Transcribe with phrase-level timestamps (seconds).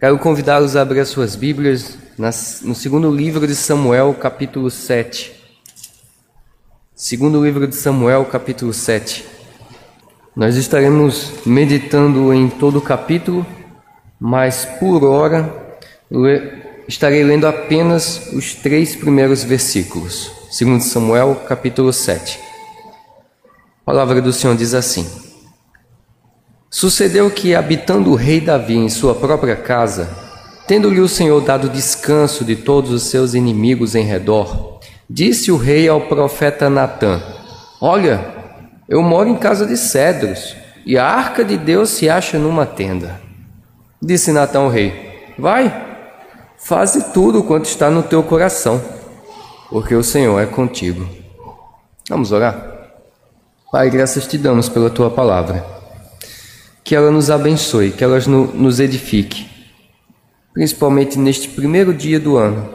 [0.00, 1.98] Quero convidá-los a abrir as suas Bíblias
[2.62, 5.32] no segundo livro de Samuel, capítulo 7.
[6.94, 9.26] Segundo livro de Samuel, capítulo 7.
[10.36, 13.44] Nós estaremos meditando em todo o capítulo,
[14.20, 15.52] mas por hora
[16.86, 20.30] estarei lendo apenas os três primeiros versículos.
[20.48, 22.38] Segundo Samuel, capítulo 7.
[23.82, 25.27] A palavra do Senhor diz assim:
[26.70, 30.10] Sucedeu que, habitando o rei Davi em sua própria casa,
[30.66, 34.78] tendo-lhe o Senhor dado descanso de todos os seus inimigos em redor,
[35.08, 37.22] disse o rei ao profeta Natã:
[37.80, 38.22] Olha,
[38.86, 43.18] eu moro em casa de cedros, e a arca de Deus se acha numa tenda.
[44.00, 45.74] Disse Natã ao rei: Vai,
[46.58, 48.78] faze tudo quanto está no teu coração,
[49.70, 51.08] porque o Senhor é contigo.
[52.10, 52.62] Vamos orar?
[53.72, 55.77] Pai, graças te damos pela tua palavra
[56.88, 59.46] que ela nos abençoe, que ela nos edifique,
[60.54, 62.66] principalmente neste primeiro dia do ano.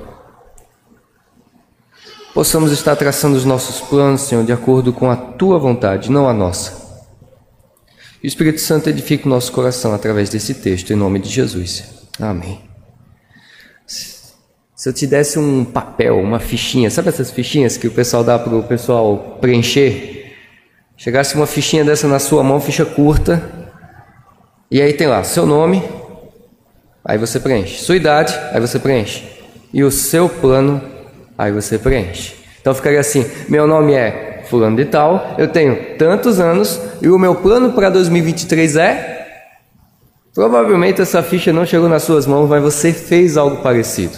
[2.31, 6.33] Possamos estar traçando os nossos planos, Senhor, de acordo com a tua vontade, não a
[6.33, 7.09] nossa.
[8.21, 11.83] E o Espírito Santo edifique o nosso coração através desse texto, em nome de Jesus.
[12.19, 12.61] Amém.
[13.87, 18.37] Se eu te desse um papel, uma fichinha, sabe essas fichinhas que o pessoal dá
[18.37, 20.35] para o pessoal preencher?
[20.95, 23.62] Chegasse uma fichinha dessa na sua mão, ficha curta,
[24.73, 25.83] e aí tem lá seu nome,
[27.05, 27.77] aí você preenche.
[27.83, 29.23] Sua idade, aí você preenche.
[29.71, 30.81] E o seu plano,
[31.37, 32.33] aí você preenche.
[32.59, 37.19] Então ficaria assim: meu nome é Fulano de Tal, eu tenho tantos anos e o
[37.19, 39.27] meu plano para 2023 é.
[40.33, 44.17] Provavelmente essa ficha não chegou nas suas mãos, mas você fez algo parecido.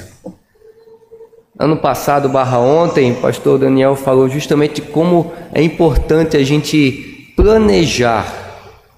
[1.59, 8.44] Ano passado, barra ontem, o pastor Daniel falou justamente como é importante a gente planejar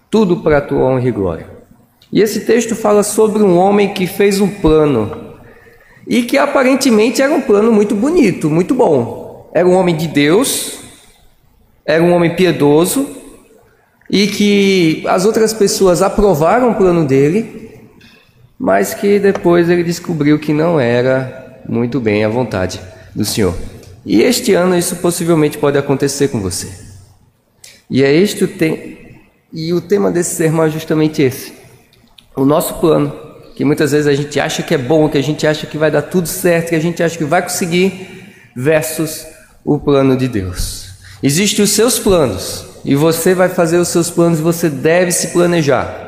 [0.09, 1.58] tudo para a tua honra e glória.
[2.11, 5.36] E esse texto fala sobre um homem que fez um plano
[6.08, 9.49] e que aparentemente era um plano muito bonito, muito bom.
[9.53, 10.80] Era um homem de Deus,
[11.86, 13.08] era um homem piedoso
[14.09, 17.71] e que as outras pessoas aprovaram o plano dele,
[18.58, 22.80] mas que depois ele descobriu que não era muito bem a vontade
[23.14, 23.54] do Senhor.
[24.05, 26.70] E este ano isso possivelmente pode acontecer com você.
[27.89, 29.06] E é este o, te
[29.52, 31.53] e o tema desse sermão é justamente esse.
[32.35, 33.13] O nosso plano,
[33.55, 35.89] que muitas vezes a gente acha que é bom, que a gente acha que vai
[35.89, 38.25] dar tudo certo, que a gente acha que vai conseguir,
[38.55, 39.25] versus
[39.63, 40.89] o plano de Deus.
[41.23, 46.05] Existem os seus planos, e você vai fazer os seus planos, você deve se planejar.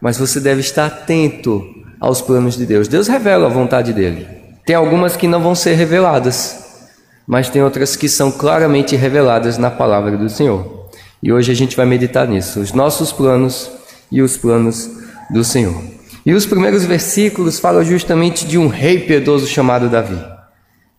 [0.00, 1.62] Mas você deve estar atento
[2.00, 2.88] aos planos de Deus.
[2.88, 4.26] Deus revela a vontade dele.
[4.64, 6.88] Tem algumas que não vão ser reveladas,
[7.26, 10.79] mas tem outras que são claramente reveladas na palavra do Senhor.
[11.22, 13.70] E hoje a gente vai meditar nisso, os nossos planos
[14.10, 14.90] e os planos
[15.30, 15.82] do Senhor.
[16.24, 20.18] E os primeiros versículos falam justamente de um rei piedoso chamado Davi.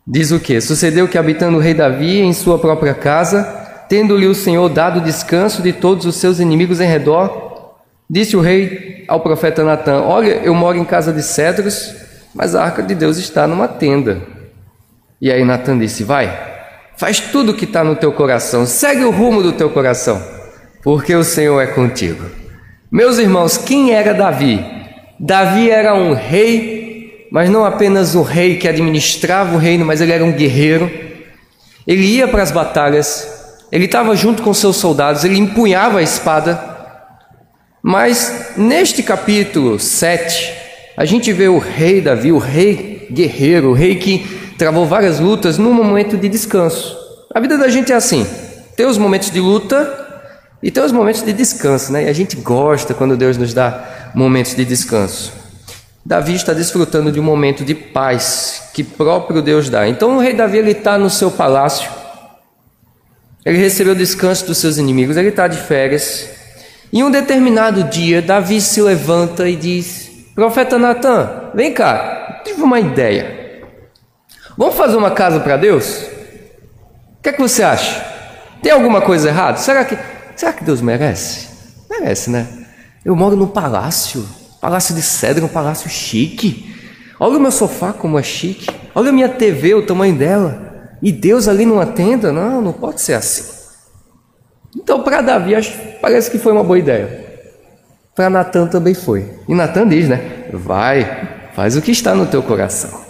[0.06, 0.60] Diz o que?
[0.60, 3.44] Sucedeu que, habitando o rei Davi em sua própria casa,
[3.88, 7.76] tendo-lhe o Senhor dado descanso de todos os seus inimigos em redor,
[8.10, 11.94] disse o rei ao profeta Natã: Olha, eu moro em casa de cedros,
[12.34, 14.22] mas a arca de Deus está numa tenda.
[15.22, 16.51] E aí Natã disse: Vai,
[17.02, 20.22] Faz tudo o que está no teu coração, segue o rumo do teu coração,
[20.84, 22.24] porque o Senhor é contigo.
[22.92, 24.64] Meus irmãos, quem era Davi?
[25.20, 30.12] Davi era um rei, mas não apenas um rei que administrava o reino, mas ele
[30.12, 30.92] era um guerreiro.
[31.88, 36.64] Ele ia para as batalhas, ele estava junto com seus soldados, ele empunhava a espada.
[37.82, 40.54] Mas neste capítulo 7,
[40.96, 45.58] a gente vê o rei Davi, o rei guerreiro, o rei que travou várias lutas
[45.58, 46.96] num momento de descanso.
[47.34, 48.28] A vida da gente é assim:
[48.78, 49.92] tem os momentos de luta
[50.62, 52.04] e tem os momentos de descanso, né?
[52.04, 55.34] E a gente gosta quando Deus nos dá momentos de descanso.
[56.06, 59.88] Davi está desfrutando de um momento de paz que próprio Deus dá.
[59.88, 61.90] Então o rei Davi ele está no seu palácio,
[63.44, 66.30] ele recebeu descanso dos seus inimigos, ele está de férias.
[66.94, 72.80] Em um determinado dia, Davi se levanta e diz: Profeta Natan, vem cá, tive uma
[72.80, 73.41] ideia.
[74.58, 76.04] Vamos fazer uma casa para Deus?
[77.20, 78.04] O que é que você acha?
[78.62, 79.58] Tem alguma coisa errada?
[79.58, 79.98] Será que,
[80.36, 81.48] será que Deus merece?
[81.90, 82.48] Merece, né?
[83.04, 84.28] Eu moro num palácio,
[84.60, 86.76] palácio de cedro, um palácio chique.
[87.20, 88.68] Olha o meu sofá como é chique.
[88.94, 90.72] Olha a minha TV, o tamanho dela.
[91.02, 92.32] E Deus ali numa tenda?
[92.32, 93.44] Não, não pode ser assim.
[94.76, 97.26] Então, para Davi, acho, parece que foi uma boa ideia.
[98.16, 99.28] Para Natan também foi.
[99.48, 100.50] E Natan diz, né?
[100.54, 103.01] Vai, faz o que está no teu coração.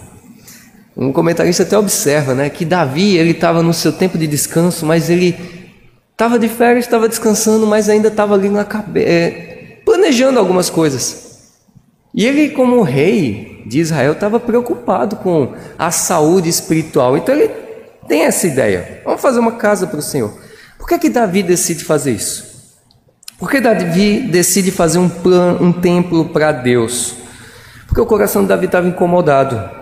[0.96, 5.10] Um comentarista até observa, né, que Davi ele estava no seu tempo de descanso, mas
[5.10, 5.38] ele
[6.12, 11.32] estava de férias, estava descansando, mas ainda estava ali na cabeça, é, planejando algumas coisas.
[12.14, 17.18] E ele, como rei de Israel, estava preocupado com a saúde espiritual.
[17.18, 17.50] Então ele
[18.08, 20.34] tem essa ideia: vamos fazer uma casa para o Senhor.
[20.78, 22.52] Por que, que Davi decide fazer isso?
[23.40, 25.10] Por que Davi decide fazer um,
[25.60, 27.16] um templo para Deus?
[27.88, 29.81] Porque o coração de Davi estava incomodado.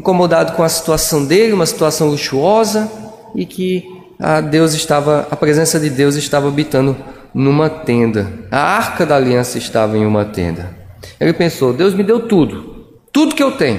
[0.00, 2.90] Incomodado com a situação dele, uma situação luxuosa,
[3.34, 3.84] e que
[4.18, 6.96] a Deus estava, a presença de Deus estava habitando
[7.34, 8.32] numa tenda.
[8.50, 10.74] A arca da aliança estava em uma tenda.
[11.20, 13.78] Ele pensou: Deus me deu tudo, tudo que eu tenho.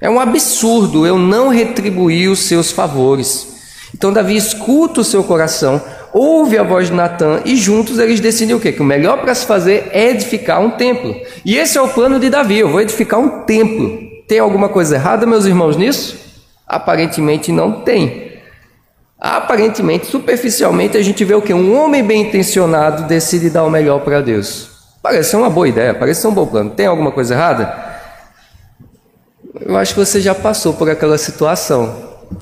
[0.00, 3.52] É um absurdo eu não retribuir os seus favores.
[3.94, 5.82] Então Davi escuta o seu coração,
[6.14, 8.72] ouve a voz de Natan e juntos eles decidem o quê?
[8.72, 11.14] Que o melhor para se fazer é edificar um templo.
[11.44, 14.11] E esse é o plano de Davi: eu vou edificar um templo.
[14.32, 16.16] Tem alguma coisa errada, meus irmãos, nisso?
[16.66, 18.32] Aparentemente não tem.
[19.20, 21.52] Aparentemente, superficialmente, a gente vê o que?
[21.52, 24.70] Um homem bem intencionado decide dar o melhor para Deus.
[25.02, 26.70] Parece uma boa ideia, parece um bom plano.
[26.70, 27.76] Tem alguma coisa errada?
[29.60, 31.94] Eu acho que você já passou por aquela situação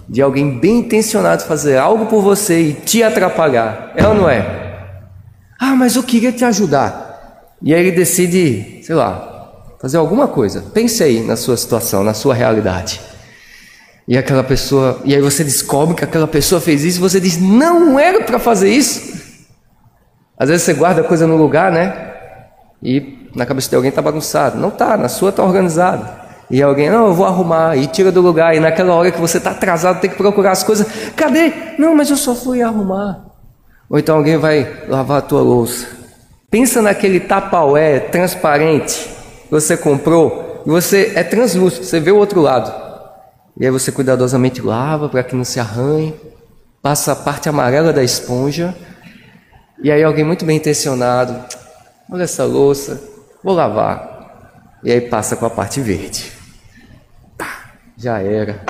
[0.08, 3.90] de alguém bem intencionado fazer algo por você e te atrapalhar.
[3.96, 4.46] É ou não é?
[5.58, 7.56] Ah, mas eu queria te ajudar.
[7.60, 9.29] E aí ele decide, sei lá,
[9.80, 10.62] fazer alguma coisa.
[10.74, 13.00] Pense aí na sua situação, na sua realidade.
[14.06, 17.40] E aquela pessoa, e aí você descobre que aquela pessoa fez isso e você diz:
[17.40, 19.20] "Não era para fazer isso".
[20.38, 22.12] Às vezes você guarda a coisa no lugar, né?
[22.82, 24.58] E na cabeça de alguém está bagunçado.
[24.58, 26.08] Não está, na sua está organizado.
[26.50, 29.38] E alguém, não, eu vou arrumar, e tira do lugar, e naquela hora que você
[29.38, 30.84] está atrasado, tem que procurar as coisas,
[31.14, 31.52] cadê?
[31.78, 33.24] Não, mas eu só fui arrumar.
[33.88, 35.86] Ou então alguém vai lavar a tua louça.
[36.50, 39.19] Pensa naquele tapaué transparente
[39.50, 42.72] você comprou, e você é translúcido, você vê o outro lado.
[43.58, 46.14] E aí você cuidadosamente lava para que não se arranhe,
[46.80, 48.74] passa a parte amarela da esponja,
[49.82, 51.44] e aí alguém muito bem intencionado,
[52.10, 53.02] olha essa louça,
[53.42, 54.78] vou lavar.
[54.82, 56.32] E aí passa com a parte verde.
[57.36, 58.62] Tá, já era.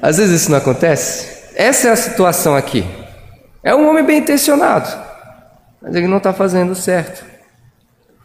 [0.00, 1.34] Às vezes isso não acontece.
[1.54, 2.84] Essa é a situação aqui.
[3.62, 4.88] É um homem bem intencionado,
[5.80, 7.24] mas ele não está fazendo certo.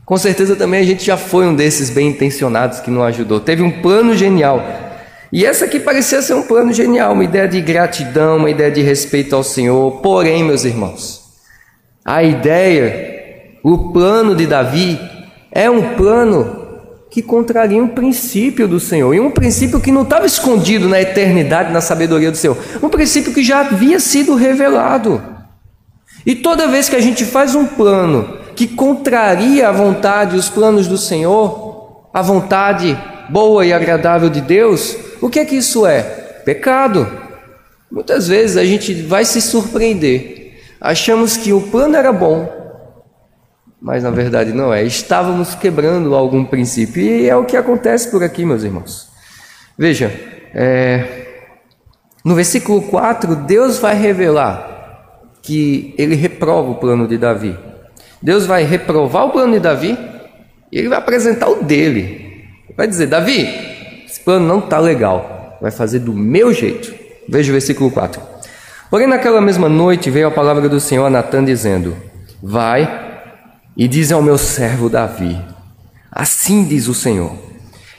[0.10, 3.40] Com certeza também a gente já foi um desses bem intencionados que não ajudou.
[3.40, 4.60] Teve um plano genial.
[5.32, 8.82] E essa aqui parecia ser um plano genial, uma ideia de gratidão, uma ideia de
[8.82, 10.02] respeito ao Senhor.
[10.02, 11.22] Porém, meus irmãos,
[12.04, 13.20] a ideia
[13.62, 15.00] o plano de Davi
[15.52, 16.58] é um plano
[17.12, 21.72] que contraria um princípio do Senhor, e um princípio que não estava escondido na eternidade,
[21.72, 25.22] na sabedoria do Senhor, um princípio que já havia sido revelado.
[26.26, 30.86] E toda vez que a gente faz um plano que contraria a vontade, os planos
[30.86, 36.02] do Senhor, a vontade boa e agradável de Deus, o que é que isso é?
[36.44, 37.10] Pecado.
[37.90, 40.60] Muitas vezes a gente vai se surpreender.
[40.82, 42.52] Achamos que o plano era bom,
[43.82, 44.84] mas na verdade não é.
[44.84, 49.08] Estávamos quebrando algum princípio, e é o que acontece por aqui, meus irmãos.
[49.78, 50.12] Veja,
[50.54, 51.28] é,
[52.26, 57.69] no versículo 4, Deus vai revelar que ele reprova o plano de Davi.
[58.22, 59.98] Deus vai reprovar o plano de Davi
[60.72, 62.46] e ele vai apresentar o dele.
[62.76, 63.48] Vai dizer: Davi,
[64.06, 66.94] esse plano não está legal, vai fazer do meu jeito.
[67.28, 68.22] Veja o versículo 4.
[68.90, 71.96] Porém, naquela mesma noite veio a palavra do Senhor a Natan dizendo:
[72.42, 73.08] Vai
[73.78, 75.40] e diz ao meu servo Davi:
[76.12, 77.34] Assim diz o Senhor: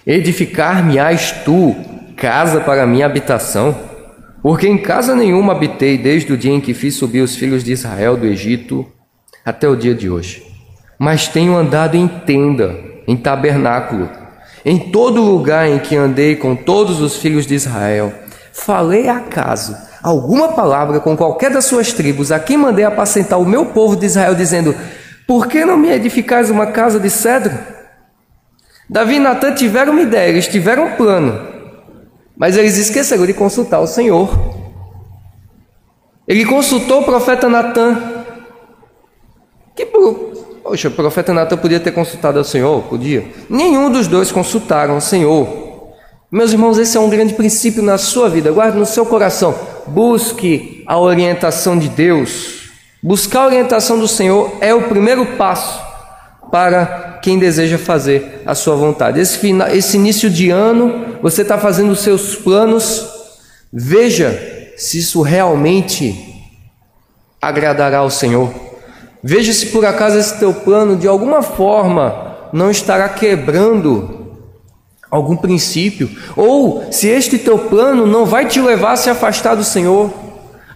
[0.07, 1.77] Edificar-me-ás tu
[2.17, 3.75] casa para minha habitação?
[4.43, 7.73] Porque em casa nenhuma habitei desde o dia em que fiz subir os filhos de
[7.73, 8.87] Israel do Egito
[9.45, 10.47] até o dia de hoje.
[10.99, 14.09] Mas tenho andado em tenda, em tabernáculo,
[14.65, 18.13] em todo lugar em que andei com todos os filhos de Israel.
[18.53, 23.67] Falei acaso alguma palavra com qualquer das suas tribos, a quem mandei apacentar o meu
[23.67, 24.75] povo de Israel, dizendo:
[25.27, 27.57] por que não me edificais uma casa de cedro?
[28.89, 31.41] Davi e Natan tiveram uma ideia, eles tiveram um plano,
[32.37, 34.29] mas eles esqueceram de consultar o Senhor.
[36.27, 38.20] Ele consultou o profeta Natan.
[39.75, 39.87] Que
[40.63, 42.83] Poxa, o profeta Natan podia ter consultado o Senhor?
[42.83, 43.27] Podia.
[43.49, 45.49] Nenhum dos dois consultaram o Senhor.
[46.31, 48.53] Meus irmãos, esse é um grande princípio na sua vida.
[48.53, 49.53] Guarde no seu coração.
[49.89, 52.71] Busque a orientação de Deus.
[53.03, 55.83] Buscar a orientação do Senhor é o primeiro passo
[56.53, 59.19] para quem deseja fazer a sua vontade.
[59.19, 63.09] Esse, final, esse início de ano, você está fazendo os seus planos,
[63.73, 64.39] veja
[64.77, 66.15] se isso realmente
[67.41, 68.70] agradará ao Senhor.
[69.23, 74.19] Veja se por acaso esse teu plano de alguma forma não estará quebrando
[75.11, 79.65] algum princípio, ou se este teu plano não vai te levar a se afastar do
[79.65, 80.11] Senhor.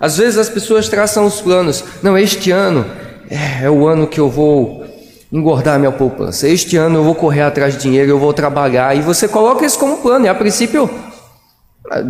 [0.01, 1.85] Às vezes as pessoas traçam os planos.
[2.03, 2.85] Não, este ano
[3.31, 4.85] é, é o ano que eu vou
[5.33, 6.49] engordar minha poupança.
[6.49, 8.97] Este ano eu vou correr atrás de dinheiro, eu vou trabalhar.
[8.97, 10.27] E você coloca isso como plano.
[10.27, 10.91] E a princípio,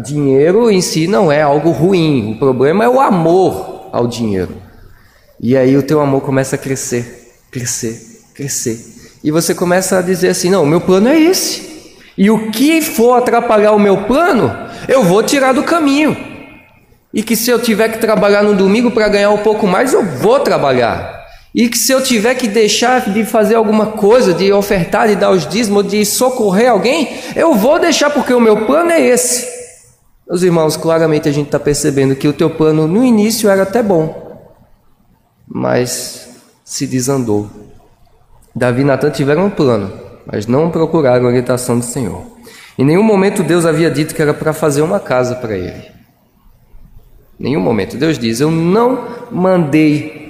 [0.03, 2.33] dinheiro em si não é algo ruim.
[2.33, 4.64] O problema é o amor ao dinheiro.
[5.41, 8.79] E aí o teu amor começa a crescer, crescer, crescer.
[9.23, 11.75] E você começa a dizer assim: não, o meu plano é esse.
[12.17, 14.55] E o que for atrapalhar o meu plano,
[14.89, 16.17] eu vou tirar do caminho.
[17.13, 20.05] E que se eu tiver que trabalhar no domingo para ganhar um pouco mais, eu
[20.05, 21.25] vou trabalhar.
[21.55, 25.31] E que se eu tiver que deixar de fazer alguma coisa, de ofertar, de dar
[25.31, 29.47] os dízimos, de socorrer alguém, eu vou deixar porque o meu plano é esse.
[30.29, 33.83] Meus irmãos, claramente a gente está percebendo que o teu plano no início era até
[33.83, 34.24] bom,
[35.47, 36.29] mas
[36.65, 37.49] se desandou.
[38.55, 39.93] Davi e Natan tiveram um plano,
[40.27, 42.23] mas não procuraram a orientação do Senhor.
[42.79, 45.93] Em nenhum momento Deus havia dito que era para fazer uma casa para ele.
[47.39, 47.97] Em nenhum momento.
[47.97, 50.25] Deus diz: Eu não mandei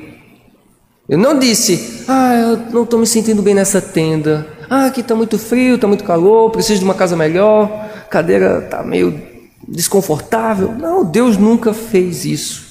[1.06, 4.47] eu não disse, ah, eu não estou me sentindo bem nessa tenda.
[4.71, 8.83] Ah, aqui está muito frio, está muito calor, preciso de uma casa melhor, cadeira está
[8.83, 9.21] meio
[9.68, 10.73] desconfortável.
[10.73, 12.63] Não, Deus nunca fez isso.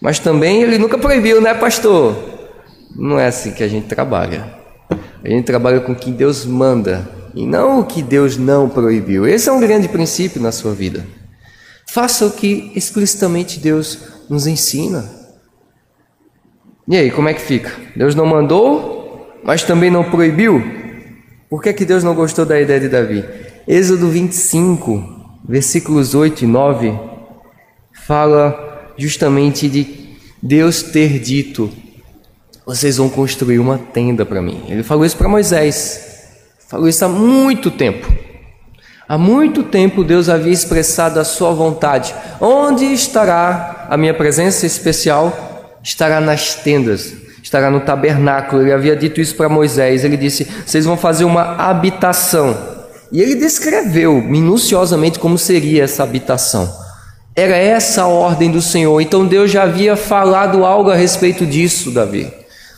[0.00, 2.16] Mas também Ele nunca proibiu, né, pastor?
[2.96, 4.58] Não é assim que a gente trabalha.
[5.22, 9.26] A gente trabalha com o que Deus manda e não o que Deus não proibiu.
[9.26, 11.04] Esse é um grande princípio na sua vida.
[11.86, 15.04] Faça o que explicitamente Deus nos ensina.
[16.88, 17.70] E aí, como é que fica?
[17.94, 20.62] Deus não mandou, mas também não proibiu?
[21.48, 23.24] Por que, que Deus não gostou da ideia de Davi?
[23.66, 26.98] Êxodo 25, versículos 8 e 9,
[27.92, 28.69] fala
[29.00, 31.70] justamente de Deus ter dito:
[32.66, 34.62] Vocês vão construir uma tenda para mim.
[34.68, 36.00] Ele falou isso para Moisés,
[36.68, 38.12] falou isso há muito tempo.
[39.08, 42.14] Há muito tempo Deus havia expressado a sua vontade.
[42.40, 45.50] Onde estará a minha presença especial?
[45.82, 48.62] estará nas tendas, estará no tabernáculo.
[48.62, 50.04] Ele havia dito isso para Moisés.
[50.04, 52.56] Ele disse: Vocês vão fazer uma habitação.
[53.12, 56.72] E ele descreveu minuciosamente como seria essa habitação.
[57.34, 59.00] Era essa a ordem do Senhor.
[59.00, 62.32] Então Deus já havia falado algo a respeito disso, Davi.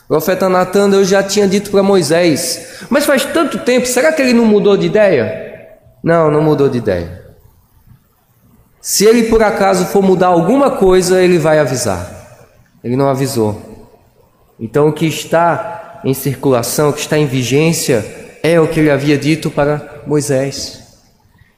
[0.05, 2.85] O profeta Natan, Deus já tinha dito para Moisés.
[2.89, 5.69] Mas faz tanto tempo, será que ele não mudou de ideia?
[6.03, 7.23] Não, não mudou de ideia.
[8.81, 12.49] Se ele por acaso for mudar alguma coisa, ele vai avisar.
[12.83, 13.73] Ele não avisou.
[14.59, 18.05] Então, o que está em circulação, o que está em vigência,
[18.43, 20.82] é o que ele havia dito para Moisés.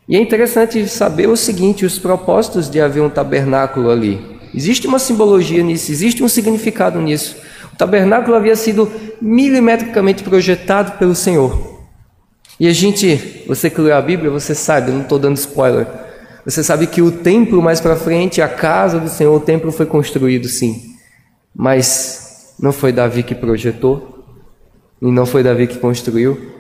[0.07, 4.35] E é interessante saber o seguinte: os propósitos de haver um tabernáculo ali.
[4.53, 7.35] Existe uma simbologia nisso, existe um significado nisso.
[7.73, 8.89] O tabernáculo havia sido
[9.21, 11.75] milimetricamente projetado pelo Senhor.
[12.57, 15.85] E a gente, você que leu a Bíblia, você sabe, não estou dando spoiler.
[16.45, 19.85] Você sabe que o templo mais para frente, a casa do Senhor, o templo foi
[19.85, 20.95] construído sim.
[21.53, 24.23] Mas não foi Davi que projetou,
[25.01, 26.54] e não foi Davi que construiu,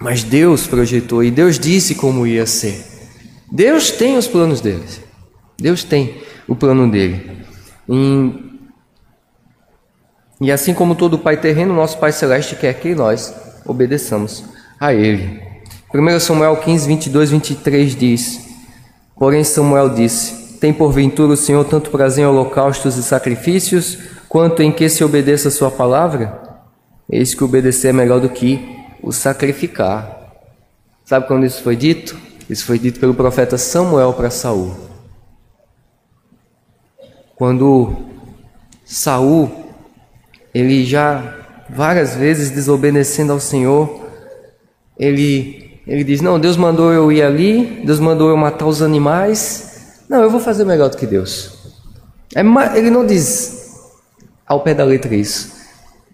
[0.00, 2.82] mas Deus projetou e Deus disse como ia ser.
[3.52, 4.84] Deus tem os planos dele.
[5.58, 7.44] Deus tem o plano dele.
[7.88, 8.50] E,
[10.40, 13.34] e assim como todo pai terreno, nosso Pai Celeste quer que nós
[13.66, 14.44] obedeçamos
[14.78, 15.42] a Ele.
[15.92, 18.48] 1 Samuel 15, 22, 23 diz:
[19.16, 24.70] Porém, Samuel disse: tem porventura o Senhor tanto prazer em holocaustos e sacrifícios, quanto em
[24.70, 26.38] que se obedeça a sua palavra?
[27.10, 30.32] Eis que obedecer é melhor do que o sacrificar.
[31.04, 32.16] Sabe quando isso foi dito?
[32.48, 34.74] Isso foi dito pelo profeta Samuel para Saul.
[37.36, 37.96] Quando
[38.84, 39.50] Saul,
[40.52, 41.36] ele já
[41.68, 44.06] várias vezes desobedecendo ao Senhor,
[44.98, 50.02] ele, ele diz: Não, Deus mandou eu ir ali, Deus mandou eu matar os animais,
[50.08, 51.56] não, eu vou fazer melhor do que Deus.
[52.34, 52.40] É,
[52.76, 53.60] ele não diz
[54.44, 55.59] ao pé da letra isso.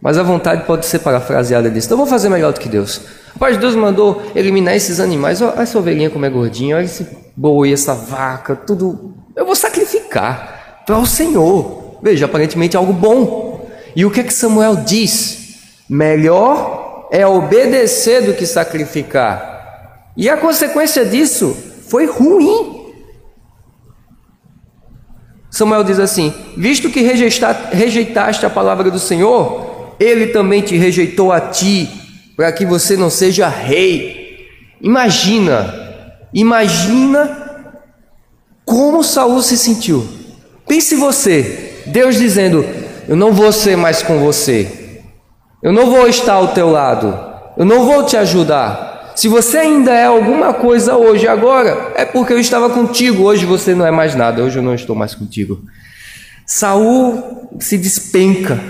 [0.00, 1.87] Mas a vontade pode ser parafraseada disso.
[1.87, 3.00] Então vou fazer melhor do que Deus.
[3.33, 5.41] Rapaz, Deus mandou eliminar esses animais.
[5.41, 6.76] Olha essa ovelhinha como é gordinha.
[6.76, 9.15] Olha esse boi, essa vaca, tudo.
[9.35, 11.99] Eu vou sacrificar para o Senhor.
[12.03, 13.69] Veja, aparentemente é algo bom.
[13.95, 15.57] E o que é que Samuel diz?
[15.88, 20.12] Melhor é obedecer do que sacrificar.
[20.17, 21.57] E a consequência disso
[21.88, 22.93] foi ruim.
[25.50, 29.65] Samuel diz assim: Visto que rejeitaste a palavra do Senhor,
[29.99, 31.88] ele também te rejeitou a ti,
[32.37, 34.47] para que você não seja rei.
[34.81, 35.75] Imagina,
[36.33, 37.71] imagina
[38.65, 40.07] como Saul se sentiu.
[40.67, 42.65] Pense você, Deus dizendo:
[43.09, 45.00] Eu não vou ser mais com você,
[45.62, 47.19] eu não vou estar ao teu lado,
[47.57, 49.12] eu não vou te ajudar.
[49.17, 53.23] Se você ainda é alguma coisa hoje, agora, é porque eu estava contigo.
[53.23, 54.45] Hoje você não é mais nada.
[54.45, 55.62] Hoje eu não estou mais contigo.
[56.45, 58.61] Saul se despenca.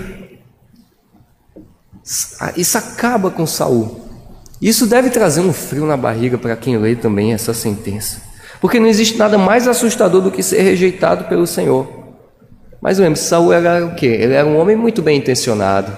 [2.55, 4.01] Isso acaba com Saul.
[4.61, 8.21] Isso deve trazer um frio na barriga para quem lê também essa sentença.
[8.61, 11.87] Porque não existe nada mais assustador do que ser rejeitado pelo Senhor.
[12.81, 14.05] Mas lembre, Saul era o quê?
[14.07, 15.91] Ele era um homem muito bem intencionado.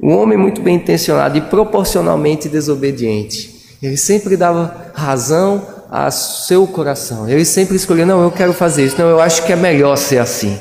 [0.00, 3.76] Um homem muito bem intencionado e proporcionalmente desobediente.
[3.82, 7.28] Ele sempre dava razão a seu coração.
[7.28, 10.18] Ele sempre escolhia, não, eu quero fazer isso, não, eu acho que é melhor ser
[10.18, 10.58] assim.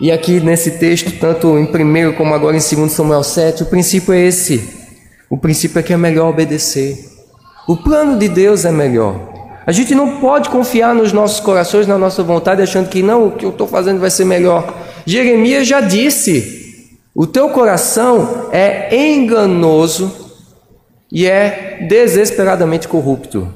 [0.00, 4.14] E aqui nesse texto, tanto em 1 como agora em 2 Samuel 7, o princípio
[4.14, 4.78] é esse.
[5.28, 6.96] O princípio é que é melhor obedecer.
[7.66, 9.34] O plano de Deus é melhor.
[9.66, 13.32] A gente não pode confiar nos nossos corações, na nossa vontade, achando que não, o
[13.32, 14.72] que eu estou fazendo vai ser melhor.
[15.04, 20.30] Jeremias já disse: o teu coração é enganoso
[21.12, 23.52] e é desesperadamente corrupto.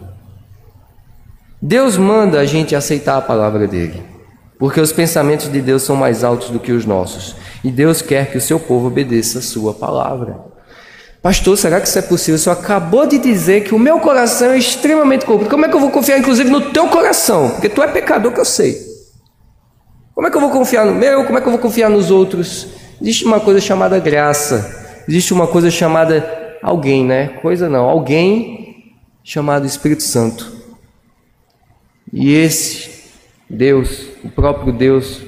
[1.61, 4.12] Deus manda a gente aceitar a palavra dele.
[4.63, 7.35] Porque os pensamentos de Deus são mais altos do que os nossos.
[7.65, 10.39] E Deus quer que o seu povo obedeça a sua palavra.
[11.21, 12.37] Pastor, será que isso é possível?
[12.37, 15.51] O senhor acabou de dizer que o meu coração é extremamente corrupto.
[15.51, 17.51] Como é que eu vou confiar, inclusive, no teu coração?
[17.51, 18.79] Porque tu é pecador que eu sei.
[20.15, 21.25] Como é que eu vou confiar no meu?
[21.25, 22.69] Como é que eu vou confiar nos outros?
[23.01, 25.03] Existe uma coisa chamada graça.
[25.09, 27.31] Existe uma coisa chamada alguém, né?
[27.43, 30.53] Coisa não, alguém chamado Espírito Santo.
[32.13, 33.11] E esse
[33.51, 35.21] Deus, o próprio Deus,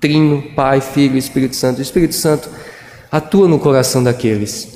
[0.00, 1.78] Trino, Pai, Filho e Espírito Santo.
[1.78, 2.48] O Espírito Santo
[3.10, 4.68] atua no coração daqueles.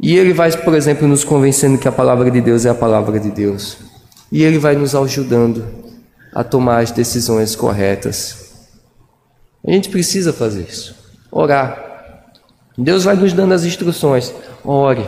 [0.00, 3.20] E ele vai, por exemplo, nos convencendo que a palavra de Deus é a palavra
[3.20, 3.78] de Deus.
[4.32, 5.64] E ele vai nos ajudando
[6.34, 8.66] a tomar as decisões corretas.
[9.64, 10.96] A gente precisa fazer isso.
[11.30, 11.90] Orar.
[12.76, 14.34] Deus vai nos dando as instruções.
[14.64, 15.06] Ore.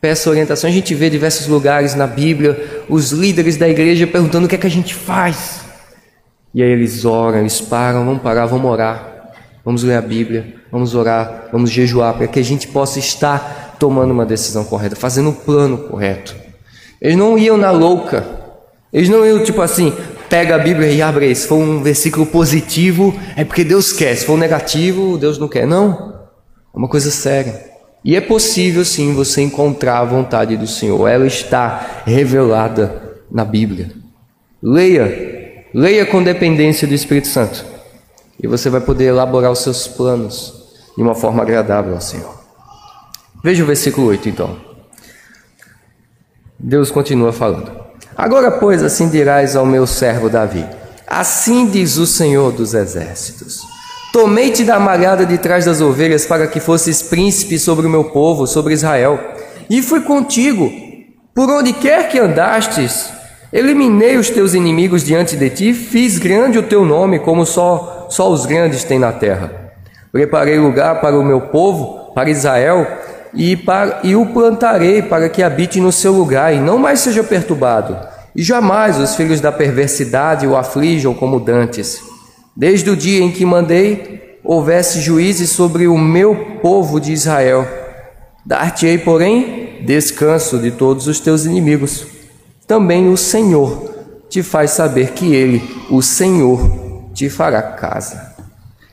[0.00, 0.70] Peça orientação.
[0.70, 4.58] A gente vê diversos lugares na Bíblia os líderes da igreja perguntando o que é
[4.58, 5.60] que a gente faz.
[6.54, 9.32] E aí eles oram, eles param, vamos parar, vamos orar,
[9.64, 14.10] vamos ler a Bíblia, vamos orar, vamos jejuar, para que a gente possa estar tomando
[14.10, 16.36] uma decisão correta, fazendo um plano correto.
[17.00, 18.24] Eles não iam na louca,
[18.92, 19.92] eles não iam tipo assim,
[20.28, 21.34] pega a Bíblia e abre aí.
[21.34, 25.66] Se for um versículo positivo, é porque Deus quer, se for negativo, Deus não quer.
[25.66, 26.14] Não,
[26.74, 27.72] é uma coisa séria.
[28.04, 33.90] E é possível sim você encontrar a vontade do Senhor, ela está revelada na Bíblia.
[34.62, 35.31] Leia
[35.74, 37.64] Leia com dependência do Espírito Santo
[38.42, 40.52] e você vai poder elaborar os seus planos
[40.96, 42.42] de uma forma agradável ao Senhor.
[43.42, 44.56] Veja o versículo 8 então.
[46.58, 47.72] Deus continua falando.
[48.16, 50.64] Agora, pois, assim dirás ao meu servo Davi:
[51.06, 53.62] Assim diz o Senhor dos exércitos:
[54.12, 58.46] Tomei-te da malhada de trás das ovelhas para que fosses príncipe sobre o meu povo,
[58.46, 59.18] sobre Israel,
[59.70, 60.70] e fui contigo
[61.34, 63.10] por onde quer que andastes
[63.52, 68.30] Eliminei os teus inimigos diante de ti, fiz grande o teu nome, como só, só
[68.32, 69.74] os grandes têm na terra.
[70.10, 72.86] Preparei lugar para o meu povo, para Israel,
[73.34, 77.22] e, para, e o plantarei para que habite no seu lugar e não mais seja
[77.22, 77.98] perturbado.
[78.34, 82.00] E jamais os filhos da perversidade o aflijam como dantes.
[82.56, 87.68] Desde o dia em que mandei, houvesse juízes sobre o meu povo de Israel.
[88.46, 92.11] Dar-te-ei, porém, descanso de todos os teus inimigos
[92.72, 93.92] também o Senhor
[94.30, 96.58] te faz saber que Ele, o Senhor,
[97.12, 98.32] te fará casa.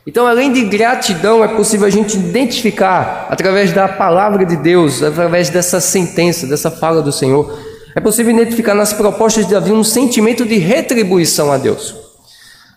[0.05, 5.49] Então, além de gratidão, é possível a gente identificar através da palavra de Deus, através
[5.49, 7.57] dessa sentença, dessa fala do Senhor,
[7.95, 11.95] é possível identificar nas propostas de Davi um sentimento de retribuição a Deus,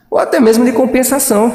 [0.09, 1.53] ou até mesmo de compensação.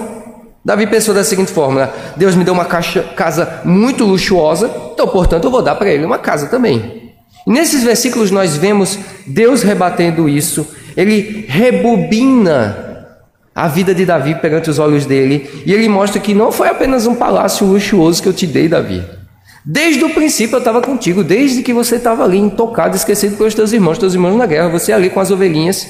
[0.66, 5.46] Davi pensou da seguinte forma: Deus me deu uma caixa, casa muito luxuosa, então, portanto,
[5.46, 7.07] eu vou dar para ele uma casa também.
[7.48, 12.86] E nesses versículos nós vemos Deus rebatendo isso, ele rebobina
[13.56, 17.08] a vida de Davi perante os olhos dele, e ele mostra que não foi apenas
[17.08, 19.04] um palácio luxuoso que eu te dei, Davi.
[19.66, 23.72] Desde o princípio eu estava contigo, desde que você estava ali intocado, esquecido pelos teus
[23.72, 25.88] irmãos, teus irmãos na guerra, você ali com as ovelhinhas,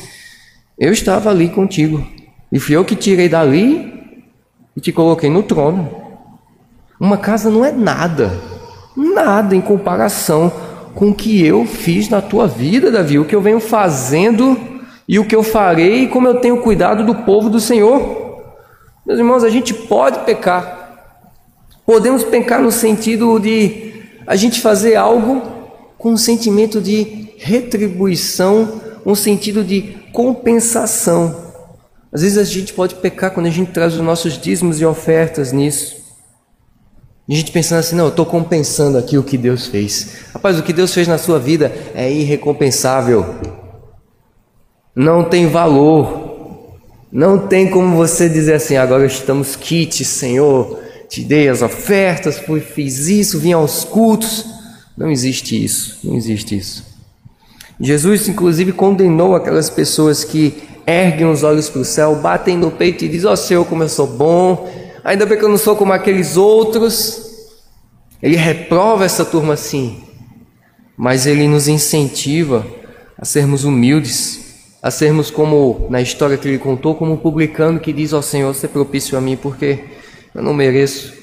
[0.77, 2.05] eu estava ali contigo.
[2.51, 3.91] E fui eu que tirei dali
[4.75, 5.89] e te coloquei no trono.
[6.99, 8.31] Uma casa não é nada,
[8.95, 10.66] nada em comparação
[10.97, 14.59] com o que eu fiz na tua vida, Davi, o que eu venho fazendo
[15.07, 18.55] e o que eu farei e como eu tenho cuidado do povo do Senhor.
[19.05, 21.13] Meus irmãos, a gente pode pecar.
[21.85, 23.93] Podemos pecar no sentido de
[24.25, 25.43] a gente fazer algo
[25.99, 31.53] com um sentimento de retribuição, um sentido de compensação.
[32.11, 35.51] Às vezes a gente pode pecar quando a gente traz os nossos dízimos e ofertas
[35.51, 36.06] nisso.
[37.29, 40.27] A gente pensando assim, não, eu estou compensando aqui o que Deus fez.
[40.33, 43.35] Rapaz, o que Deus fez na sua vida é irrecompensável.
[44.95, 46.77] Não tem valor.
[47.11, 50.79] Não tem como você dizer assim, agora estamos kits, Senhor.
[51.09, 54.45] te dei as ofertas, fui, fiz isso, vim aos cultos.
[54.97, 56.85] Não existe isso, não existe isso.
[57.79, 63.05] Jesus, inclusive, condenou aquelas pessoas que erguem os olhos para o céu, batem no peito
[63.05, 64.67] e dizem: Ó oh, Senhor, como eu sou bom,
[65.07, 67.25] ainda bem que eu não sou como aqueles outros.
[68.21, 70.03] Ele reprova essa turma assim,
[70.97, 72.67] mas ele nos incentiva
[73.17, 77.93] a sermos humildes, a sermos como na história que ele contou, como um publicano que
[77.93, 79.85] diz ao Senhor: "Ser propício a mim, porque
[80.35, 81.13] eu não mereço.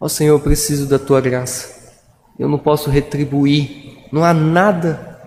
[0.00, 1.92] Ó Senhor, eu preciso da tua graça.
[2.38, 3.98] Eu não posso retribuir.
[4.10, 5.18] Não há nada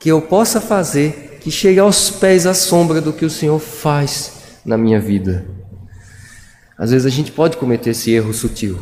[0.00, 4.32] que eu possa fazer que chegue aos pés à sombra do que o Senhor faz
[4.64, 5.63] na minha vida."
[6.76, 8.78] Às vezes a gente pode cometer esse erro sutil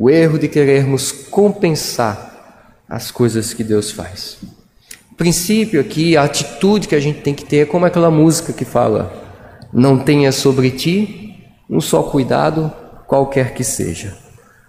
[0.00, 4.38] o erro de querermos compensar as coisas que Deus faz.
[5.12, 8.50] O princípio aqui, a atitude que a gente tem que ter é como aquela música
[8.50, 9.12] que fala:
[9.70, 12.72] Não tenha sobre ti um só cuidado,
[13.06, 14.16] qualquer que seja,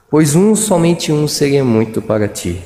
[0.10, 2.62] pois um, somente um, seria muito para ti.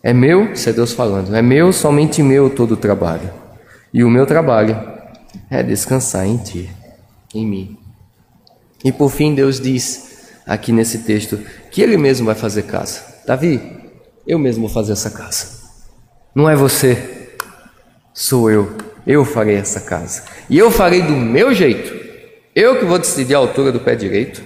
[0.00, 3.28] É meu, isso é Deus falando, é meu, somente meu todo o trabalho.
[3.92, 4.78] E o meu trabalho
[5.50, 6.70] é descansar em ti,
[7.34, 7.85] em mim.
[8.86, 11.40] E por fim, Deus diz: aqui nesse texto
[11.72, 13.02] que ele mesmo vai fazer casa.
[13.26, 13.60] Davi,
[14.24, 15.48] eu mesmo vou fazer essa casa.
[16.32, 17.32] Não é você,
[18.14, 18.76] sou eu.
[19.04, 20.22] Eu farei essa casa.
[20.48, 21.92] E eu farei do meu jeito.
[22.54, 24.40] Eu que vou decidir a altura do pé direito.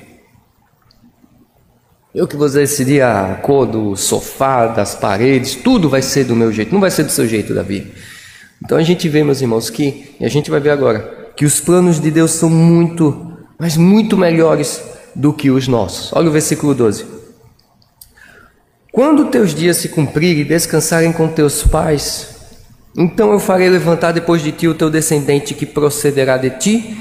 [2.14, 6.50] Eu que vou decidir a cor do sofá, das paredes, tudo vai ser do meu
[6.50, 7.92] jeito, não vai ser do seu jeito, Davi.
[8.64, 11.60] Então a gente vê, meus irmãos, que, e a gente vai ver agora, que os
[11.60, 13.29] planos de Deus são muito,
[13.60, 14.82] mas muito melhores
[15.14, 16.10] do que os nossos.
[16.14, 17.04] Olha o versículo 12.
[18.90, 22.28] Quando teus dias se cumprirem e descansarem com teus pais,
[22.96, 26.96] então eu farei levantar depois de ti o teu descendente que procederá de ti,